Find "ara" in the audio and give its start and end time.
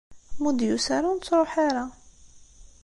0.97-1.07, 1.67-1.85